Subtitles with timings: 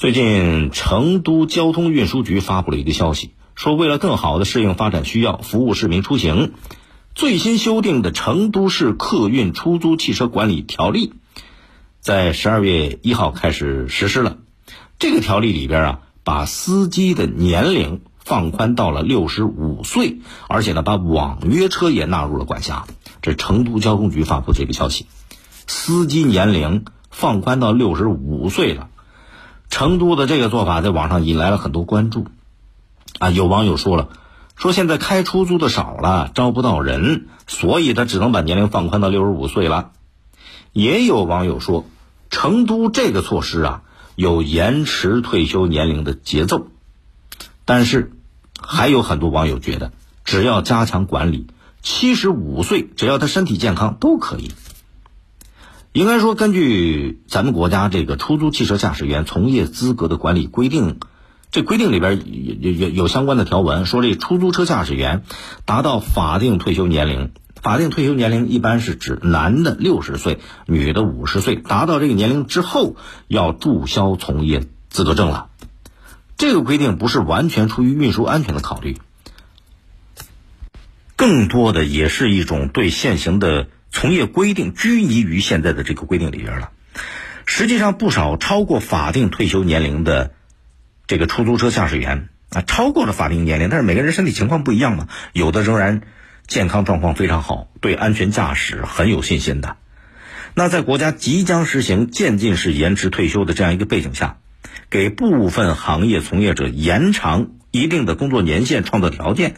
[0.00, 6.52] 最近，成都交通运输局发布了一个消息，说为了更好的适应发展需要，服务市民出行，
[7.14, 11.12] 最新修订的《成都市客运出租汽车管理条例》
[12.00, 14.38] 在十二月一号开始实施了。
[14.98, 22.86] 这个条例里边啊，把司机的年龄放宽到了六十五岁，而且呢，把网约车也纳入了管辖。
[23.20, 25.04] 这成都交通局发布这个消息，
[25.66, 28.88] 司机年龄放宽到六十五岁了。
[29.70, 32.26] 成都的这个做法在网上引来了很多关注，
[33.18, 34.08] 啊，有网友说了，
[34.56, 39.92] 说现在开出租的少了，招不到人，所以他只能把年龄放宽到六十五岁了。
[40.72, 41.86] 也有网友说，
[42.28, 43.82] 成都这个措施啊，
[44.16, 46.66] 有延迟退休年龄的节奏。
[47.64, 48.12] 但是，
[48.60, 49.92] 还有很多网友觉得，
[50.24, 51.46] 只要加强管理，
[51.82, 54.50] 七十五岁只要他身体健康都可以。
[55.92, 61.00] 应该说，根据咱们国家这个出租汽车驾驶员从业资格的管理规定，
[61.50, 62.22] 这规定里边
[62.62, 65.24] 有有有相关的条文，说这出租车驾驶员
[65.64, 72.94] 达到法定退休年龄，法定退休年龄一般是指男的六十岁，女的五十岁，达到这个年龄之后
[73.26, 75.48] 要注销从业资格证了。
[76.36, 78.96] 这个规定不是完全出于运输安全的考虑，
[81.16, 83.66] 更多的也是一种对现行的。
[83.90, 86.70] 从业规定拘泥于现在的这个规定里边了。
[87.46, 90.32] 实际上，不少超过法定退休年龄的
[91.06, 96.02] 这个出租车驾驶员啊，超过了法定年龄，但是每个人身体情况不一样嘛，有的仍然
[96.46, 99.76] 健康状况非常好，对安全驾驶很有信心的。
[100.54, 104.38] 那在国家即将实行渐进式延迟退休的这样一个背景下，
[104.88, 109.54] 给部分行业从业者延长一定的工作年限创造条件，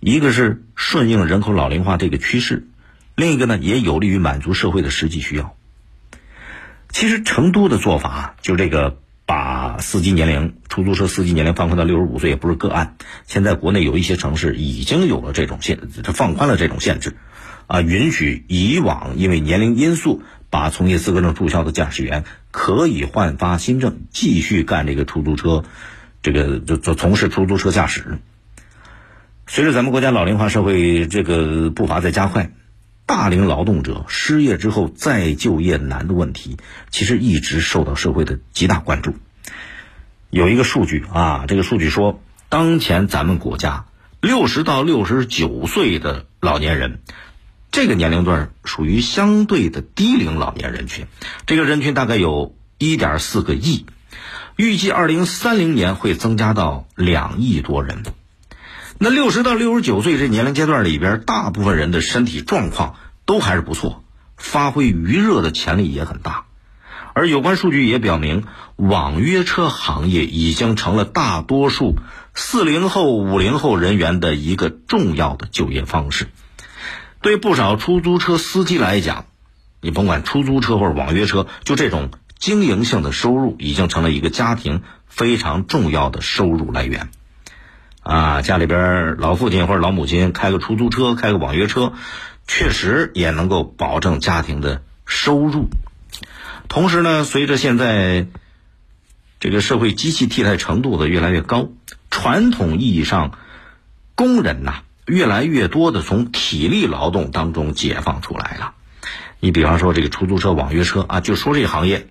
[0.00, 2.66] 一个是顺应人口老龄化这个趋势。
[3.14, 5.56] 另一个呢，也有利于满足社会的实际需要。
[6.88, 12.96] 其实成都的做法，就这个把司机年龄、出租车司机年龄放宽到六十五岁，也不是个案。
[13.26, 17.16] 现在国内有一些城市已经有了这种限，放宽了这种限制，
[17.66, 25.64] 啊，允许以往因为年龄因素把从业资格证注销的驾驶员可以换发新证，继续干这个出租车，
[26.22, 28.18] 这个就就从事出租车驾驶。
[29.46, 32.50] 随着咱们国家老龄化社会这个步伐在加快。
[33.12, 36.56] 大龄劳动者失业之后再就业难的问题，
[36.90, 39.14] 其实一直受到社会的极大关注。
[40.30, 43.84] 有一个数据啊，这个数据说，当前咱们国家
[44.22, 47.00] 六十到六十九岁的老年人，
[47.70, 51.04] 这个年龄段属于相对的低龄老年人群，
[51.44, 53.84] 这个人群大概有一点四个亿，
[54.56, 58.04] 预计二零三零年会增加到两亿多人。
[59.04, 62.94] 那六十到六十九岁这年龄阶段里边，大部分人的身体状况
[63.26, 64.04] 都还是不错，
[64.36, 66.44] 发挥余热的潜力也很大。
[67.12, 68.44] 而有关数据也表明，
[68.76, 71.96] 网约车行业已经成了大多数
[72.32, 76.28] 四零后、五零后人员的一个重要的就业方式。
[77.20, 79.24] 对不少出租车司机来讲，
[79.80, 87.10] 你甭管出租车或者网约车，就这种经营性的收入，已经成了一个家庭非常重要的收入来源。
[88.02, 91.92] 啊，家里边老父亲或者老母亲开个出租车，开个网约车，
[92.48, 95.68] 确实也能够保证家庭的收入。
[96.68, 98.26] 同时呢，随着现在
[99.38, 101.68] 这个社会机器替代程度的越来越高，
[102.10, 103.38] 传统意义上
[104.14, 108.74] 工人呐，越来越多的从体力劳动当中解放出来了。
[109.38, 112.08] 你比方说这个出租车、网约车啊，就说这个行业。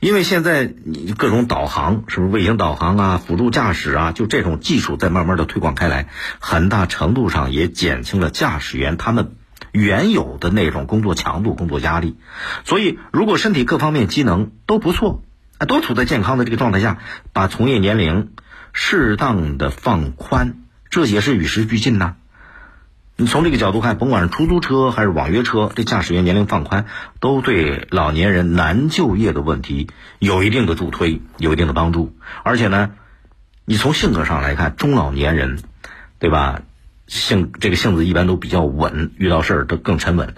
[0.00, 9.36] 因为现在你各种导航，是不是卫星导航啊、辅助驾驶啊，就这种技术在慢慢的推广开来，很大程度上也减轻了驾驶员他们
[9.72, 12.16] 原有的那种工作强度、工作压力。
[12.64, 15.22] 所以，如果身体各方面机能都不错，
[15.58, 16.96] 啊，都处在健康的这个状态下，
[17.34, 18.30] 把从业年龄
[18.72, 22.14] 适当的放宽，这也是与时俱进呐。
[23.20, 26.86] 你从这个角度看，甭管是出租车还是网约车，这驾驶员年龄放宽，
[27.20, 29.88] 都对老年人难就业的问题
[30.18, 32.16] 有一定的助推，有一定的帮助。
[32.44, 32.92] 而且呢，
[33.66, 35.58] 你从性格上来看，中老年人，
[36.18, 36.62] 对吧？
[37.08, 40.34] 性这个性子一般都比较稳，遇到事儿都更沉稳。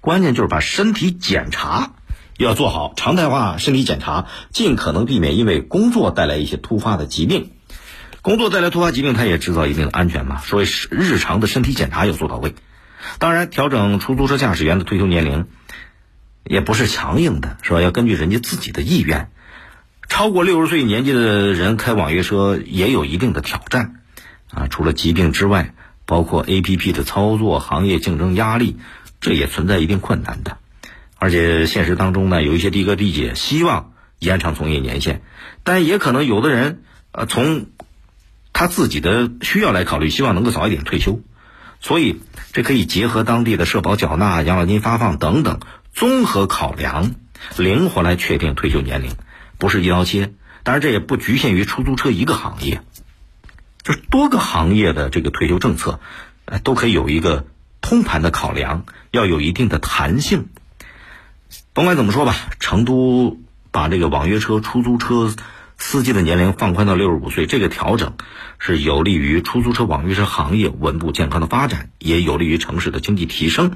[0.00, 1.92] 关键就是把身体检查
[2.36, 7.50] 要做好，常态化身体检查，尽可能避免因为工作带来一些突发的疾病。
[8.24, 10.40] 工作带来突发疾病，它也制造一定的安全嘛。
[10.40, 12.54] 所以日常的身体检查要做到位。
[13.18, 15.44] 当然，调整出租车驾驶员的退休年龄，
[16.42, 17.82] 也不是强硬的，是吧？
[17.82, 19.28] 要根据人家自己的意愿。
[20.08, 24.00] 超过六十岁年纪的人开网约车也有一定的挑战
[24.50, 24.68] 啊。
[24.70, 25.74] 除了疾病之外，
[26.06, 28.78] 包括 A P P 的操作、行业竞争压力，
[29.20, 30.56] 这也存在一定困难的。
[31.18, 35.20] 而且现实当中呢，有一些的哥的姐希望延长从业年限，
[35.62, 37.66] 但也可能有的人呃从
[38.54, 41.20] 他自己的需要来考虑，希望能够早一点退休，
[41.80, 42.20] 所以
[42.54, 45.60] 这可以结合当地的社保缴纳、养老金发放等等
[45.92, 47.14] 综合考量，
[47.58, 49.10] 灵活来确定退休年龄，
[49.58, 50.32] 不是一刀切。
[50.62, 52.80] 当然，这也不局限于出租车一个行业，
[53.82, 56.00] 就是多个行业的这个退休政策，
[56.46, 57.44] 呃，都可以有一个
[57.82, 60.48] 通盘的考量，要有一定的弹性。
[61.74, 63.40] 甭管怎么说吧，成都
[63.72, 65.34] 把这个网约车、出租车
[65.86, 68.14] 司机的年龄放宽到六十五岁，这个调整
[68.58, 73.72] 是有利于出租车、网约车行业稳步健康的发展，也有利于城市的经济提升。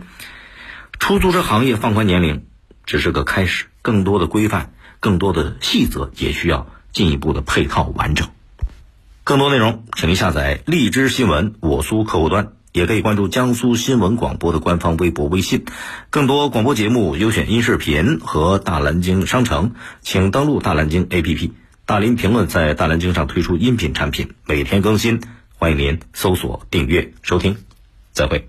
[0.98, 2.46] 出租车行业放宽年龄
[2.86, 8.26] 只是个开始，更多的规范、更多的细则也需要进一步的配套完整。
[9.22, 12.52] 更多内容，请您下载荔枝新闻我苏客户端。
[12.72, 15.66] 也可以关注江苏新闻广播的官方微博、微信，
[16.10, 21.50] 更多广播节目、优选音视频和大蓝鲸商城，请登录大蓝鲸 APP。
[21.88, 25.22] 大林评论在大蓝鲸上推出音频产品，每天更新，
[25.56, 27.56] 欢迎您搜索订阅收听。
[28.12, 28.46] 再会。